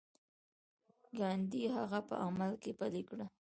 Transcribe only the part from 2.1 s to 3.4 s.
عمل کې پلي کړه.